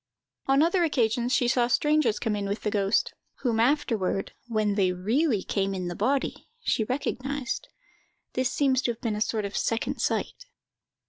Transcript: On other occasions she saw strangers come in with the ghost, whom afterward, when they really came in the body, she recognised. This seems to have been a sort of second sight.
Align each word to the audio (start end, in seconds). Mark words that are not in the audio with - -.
On 0.47 0.63
other 0.63 0.83
occasions 0.83 1.31
she 1.31 1.47
saw 1.47 1.67
strangers 1.67 2.17
come 2.17 2.35
in 2.35 2.47
with 2.47 2.61
the 2.63 2.71
ghost, 2.71 3.13
whom 3.41 3.59
afterward, 3.59 4.33
when 4.47 4.73
they 4.73 4.91
really 4.91 5.43
came 5.43 5.75
in 5.75 5.89
the 5.89 5.95
body, 5.95 6.47
she 6.63 6.83
recognised. 6.83 7.67
This 8.33 8.49
seems 8.51 8.81
to 8.81 8.91
have 8.93 9.01
been 9.01 9.15
a 9.15 9.21
sort 9.21 9.45
of 9.45 9.55
second 9.55 9.99
sight. 9.99 10.47